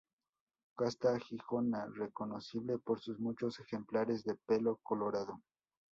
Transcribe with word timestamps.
Casta 0.75 1.19
jijona: 1.19 1.85
Reconocible 1.91 2.79
por 2.79 2.99
sus 2.99 3.19
muchos 3.19 3.59
ejemplares 3.59 4.23
de 4.23 4.33
pelo 4.47 4.77
"colorado". 4.81 5.39